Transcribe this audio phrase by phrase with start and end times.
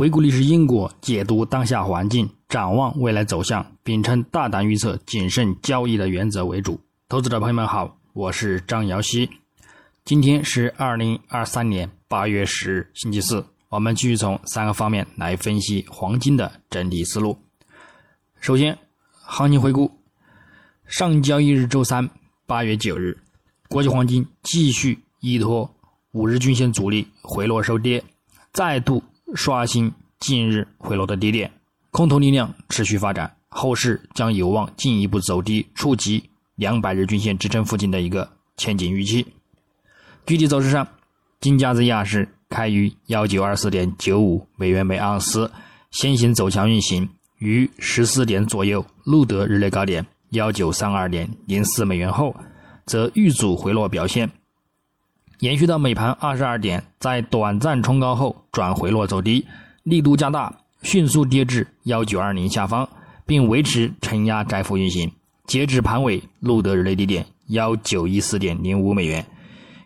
[0.00, 6.80] 回顾历史因果，解读当下环境，展望未来走向，秉承大胆预测、谨慎交易的原则为主。
[7.06, 9.28] 投资者朋友们好，我是张瑶希。
[10.02, 13.44] 今天是二零二三年八月十日，星期四。
[13.68, 17.36] 我们继续从三个方面来分析黄金的整体思路。
[18.40, 18.78] 首先，
[19.12, 19.90] 行情回顾：
[20.86, 22.08] 上交易日周三，
[22.46, 23.18] 八月九日，
[23.68, 25.70] 国际黄金继续依托
[26.12, 28.02] 五日均线阻力回落收跌，
[28.54, 29.02] 再度。
[29.34, 31.50] 刷新近日回落的低点，
[31.90, 36.22] 空头力量持续发展，后市将有望进一步走低，触及
[36.56, 39.26] 两百日均线支撑附近的一个前景预期。
[40.26, 40.86] 具体走势上，
[41.40, 45.50] 金价在亚市开于幺九二四点九五美元每盎司，
[45.90, 47.08] 先行走强运行，
[47.38, 52.36] 于十四点左右录得日内高点幺九三二点零四美元后，
[52.84, 54.30] 则遇阻回落表现。
[55.40, 59.46] 延续到美盘二十二点，在短暂冲高后转回落走低，
[59.84, 62.86] 力度加大，迅速跌至幺九二零下方，
[63.24, 65.10] 并维持承压窄幅运行。
[65.46, 69.24] 截止盘尾录得日内低点幺九一四点零五美元，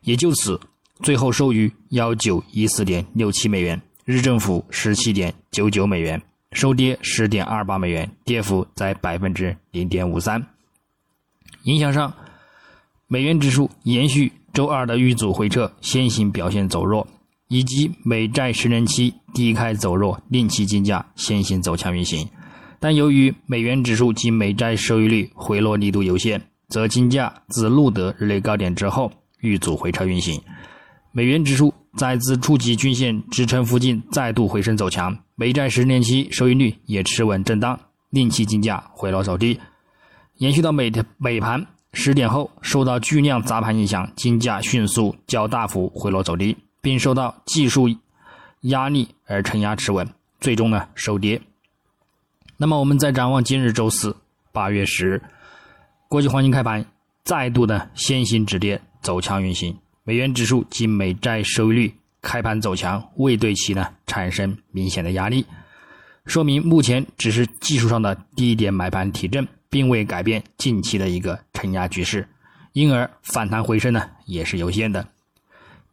[0.02, 0.60] 也就此
[1.02, 10.44] 最后收于幺九一四点六七美元，日振幅十七点九九美元，收跌十点二八美元，跌幅在百分之零点五三。
[11.62, 12.12] 影响上，
[13.06, 14.32] 美元指数延续。
[14.54, 17.04] 周二的遇阻回撤先行表现走弱，
[17.48, 22.26] 以及美债十年期低开走弱，令其金价先行走强运行。
[22.78, 30.40] 但由于美元指数及美债收益率回落力度有限，则金价自录得日内高点之后遇阻回撤运行。
[31.10, 37.76] 美元指数再次触及均线支撑附近，再度回升走强，美债十年期收益率也持稳震荡，
[38.10, 39.58] 令其金价回落走低。
[40.38, 41.66] 延续到美美盘。
[41.96, 47.88] 十点后，受到巨量砸盘影响，金价迅速较大幅回落走低，并受到技术
[48.62, 50.06] 压力而承压持稳，
[50.40, 51.40] 最终呢收跌。
[52.56, 54.14] 那么，我们再展望今日周四
[54.50, 55.22] 八月十日，
[56.08, 56.84] 国际黄金开盘
[57.22, 65.46] 再度的先行止跌走强运行，美元指数及美债收益率开盘走强，未对其呢产生明显的压力，
[66.26, 69.46] 说明目前只是技术上的低点买盘提振。
[69.70, 72.28] 并未改变近期的一个承压局势，
[72.74, 75.06] 因而反弹回升呢也是有限的。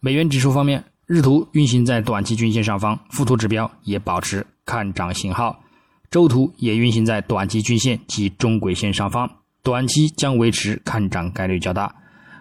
[0.01, 5.63] 美元指数方面，日图运行在短期均线上方，附图指标也保持看涨信号，
[6.09, 9.29] 周图也运行在短期均线及中轨线上方，
[9.63, 11.95] 短期将维持看涨概率较大。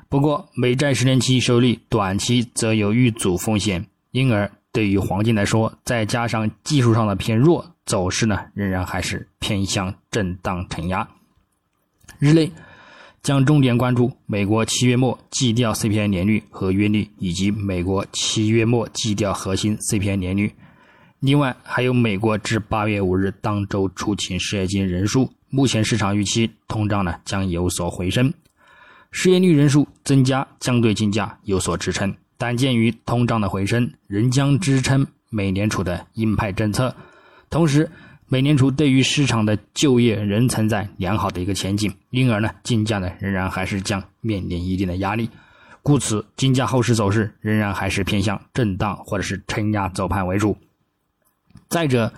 [0.09, 11.07] 不过，美债十年期收益率短期则有遇阻风险，因而对于黄金来说，再加上技术上的偏弱走势呢，仍然还是偏向震荡承压。
[12.19, 12.51] 日内
[13.23, 20.51] 将重点关注美国七月末基调 CPI 年率和月率，以及美国七月末基调核心 CPI 年率。
[21.21, 25.31] 另外，还有美国至八月五日当周出勤失业金人数。
[25.51, 28.33] 目前市场预期通胀呢将有所回升，
[29.11, 32.15] 失业率人数增加将对金价有所支撑。
[32.39, 36.97] 但鉴于通胀的回升仍将支撑美联储的鹰派政策，
[37.51, 37.91] 同时。
[38.33, 45.29] 美联储对于市场的就业仍存在良好的一个前景，因而呢，金价呢仍然还是将面临一定的压力，
[45.83, 50.57] 故此金价后市走势仍然还是偏向震荡或者是承压走盘为主。
[51.69, 52.13] 再者，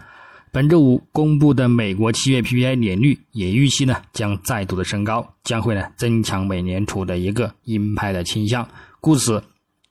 [0.50, 8.68] 本周五公布的美国七月 PPI 年率也预期呢将再度的升高，将会呢增强美联储的一个鹰派的倾向，
[9.00, 9.42] 故此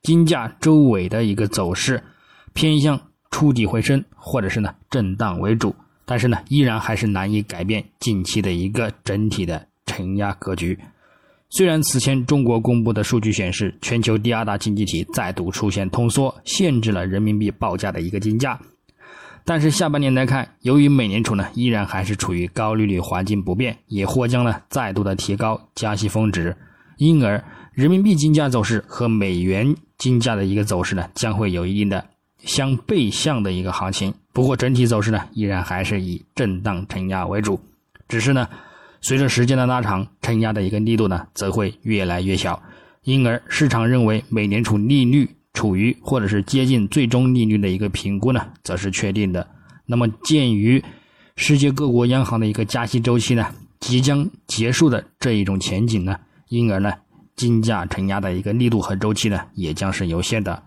[0.03, 2.03] 金价周尾的一个走势
[2.53, 5.75] 偏向触底回升或者是呢震荡为主。
[6.11, 10.77] 但是呢，依然还是难以改变近期的一个整体的承压格局。
[11.49, 18.59] 虽然此前中国公布的数据显示，全球第二大经济体再度出现通缩，限制了人民币报价的一个金价，
[19.45, 26.53] 但是下半年来看，由于美联储呢依然还是处于高利率环境不变，也或将呢再度的提高加息峰值，
[26.97, 27.41] 因而
[27.71, 32.05] 人民币金价走势和美元金价的一个走势呢将会有一定的
[32.43, 34.13] 相背向的一个行情。
[34.33, 37.59] 不过整体走势呢，依然还是以震荡承压为主，
[38.07, 38.47] 只是呢，
[39.01, 42.63] 随着时间的拉长，承压的一个力度呢，则会越来越小，
[43.03, 49.45] 因而市场认为美联储利率处于或者是接近最终利率的一个评估呢，则是确定的。
[49.85, 50.81] 那么鉴于
[51.35, 53.45] 世界各国央行的一个加息周期呢，
[53.81, 56.17] 即将结束的这一种前景呢，
[56.47, 56.93] 因而呢，
[57.35, 60.63] 金价承压的一个力度和周期呢，也将是有限的，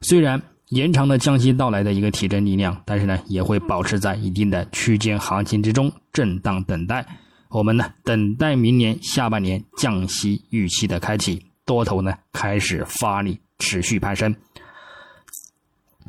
[0.00, 0.40] 虽然。
[0.72, 7.06] 延长了降息到来的一个提振力量，但是呢，也会保持在一定的区间行情之中震荡等待。
[7.50, 14.34] 我们呢，等待明年下半年降息预期的开启，多头呢开始发力，持续攀升。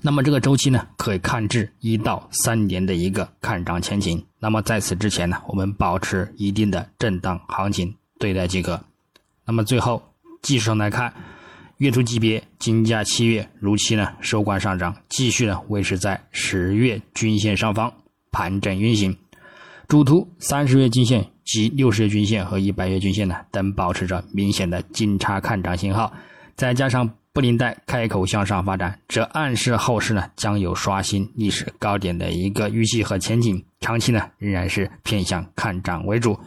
[0.01, 4.25] 那么这个周期呢，可以看至一到三年的一个看涨前景。
[4.39, 8.81] 那么在此之前呢，我们保持一定的震荡行情对待即可。
[9.43, 10.01] 那么最后
[10.41, 11.13] 技术上来看，
[11.77, 17.93] 月图级别金价七月如期呢收官上涨，继续呢维持在十月均线上方
[18.31, 19.15] 盘整运行。
[19.87, 26.13] 主图三十月均线及六十日均线和一百月均线呢等保持着明显的金叉看涨信号，
[26.55, 27.09] 再加上。
[27.33, 33.65] 布林带开口向上发展，这暗示后市呢将有刷新历史高点的一个预期和前景。
[33.79, 36.37] 长期呢仍然是偏向看涨为主。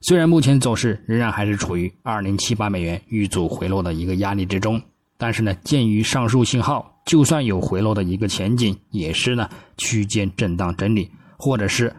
[0.00, 4.80] 虽然目前走势仍然还是处于二零七八美元遇阻回落的一个压力之中，
[5.16, 11.94] 但是呢，鉴于上述信号，就算有回落的一个前景，也是呢区间震荡整理，或者是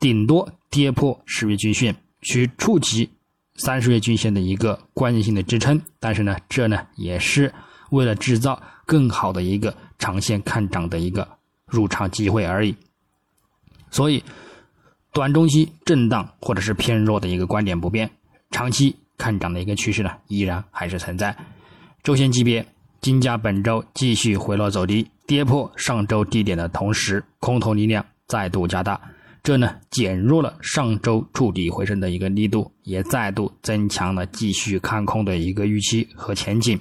[0.00, 3.10] 顶多跌破十月均线去触及。
[3.56, 7.52] 三十月均线的一个关键性的支撑，但是呢，这呢也是
[7.90, 11.28] 为了制造更好的一个长线看涨的一个
[11.66, 12.74] 入场机会而已。
[13.90, 14.24] 所以，
[15.12, 18.10] 短中期震荡或者是偏弱的一个观点不变，
[18.50, 21.36] 长期看涨的一个趋势呢依然还是存在。
[22.02, 22.66] 周线级别，
[23.02, 28.98] 金价本周继续回落走低，跌破上周低点的同时，空头力量再度加大。
[29.42, 36.80] 这呢减弱了上周触底回升的一个力度，也再度增强了继续看空的一个预期和前景。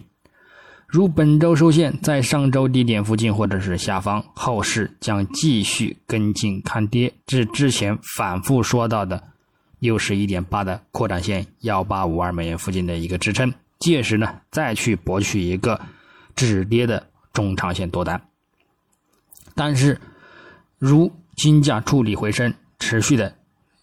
[0.91, 9.23] 如本周收线在上周低点附近或者是下方，后市将继续跟进看跌至之前反复说到的
[9.79, 15.79] 六十一点八的扩展线幺八五二美元附近的一个支撑，届时呢再去博取一个
[16.35, 18.21] 止跌的中长线多单。
[19.55, 19.97] 但是
[20.77, 23.33] 如金价触底回升，持续的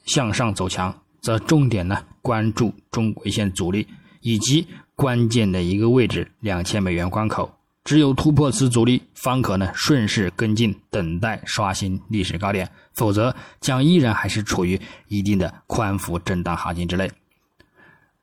[0.05, 3.89] 向上走强，则重点呢关注中轨线阻力
[4.21, 4.67] 以及
[4.99, 7.49] 关键的一个位置两千美元关口。
[7.85, 12.69] 只有突破此阻力，方可呢顺势跟进，等待刷新历史高点。
[12.95, 17.09] 否则将依然还是处于一定的宽幅震荡行情之内。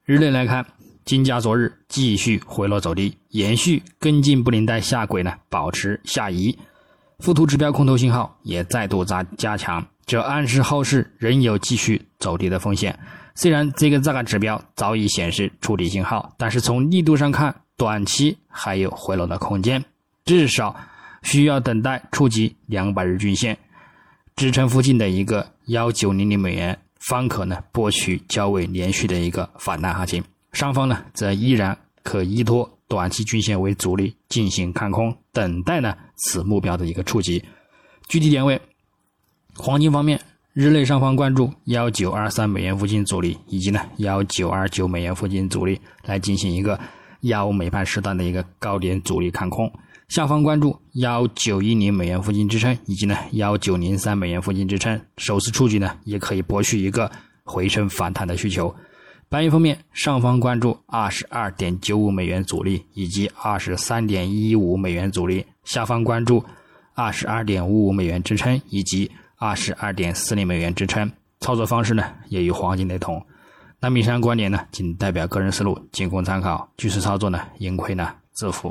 [0.03, 0.65] 日内来看，
[1.05, 6.55] 金价昨日继续回落走低，延续跟进布林带下轨呢，保持下移。
[7.19, 12.99] 附图指标空头信号也再度加加强，这暗示后市仍有继续走低的风险。
[13.35, 19.83] 虽然这个这个指标早已显示触底信号，但是从力度上看，短期还有回落的空间，
[20.23, 20.75] 至少
[21.21, 23.57] 需要等待触及两百日均线
[24.35, 30.23] 支撑附近的一个幺九零零美元，方可呢博取较为连续的一个反弹行情。
[30.53, 32.71] 上方呢则依然可依托。
[32.87, 37.43] 短期均线为阻力进行看空，等待呢此目标的一个触及。
[38.07, 38.61] 具体点位，
[39.55, 40.21] 黄金方面，
[40.55, 46.79] 日内上方关注幺九二三美元附近阻力，以及呢幺九二九美元附近阻力，来进行一个
[47.23, 49.69] 幺美盘时段的一个高点阻力看空。
[50.07, 57.11] 下方关注幺九一零美元附近支撑，以及呢幺九零三美元附近支撑，首次触及呢也可以博取一个
[57.43, 58.73] 回升反弹的需求。
[59.27, 66.41] 白银方面，上方关注二十二点九五美元阻力以及二十三点一五美元阻力，下方关注
[66.93, 71.11] 二十二点五五美元支撑以及二十二点四零美元支撑。
[71.41, 73.21] 操作方式呢，也与黄金雷同。
[73.79, 76.71] 那米山观点呢，仅代表个人思路，仅供参考。
[76.77, 78.63] 据此操作呢，盈亏呢自负。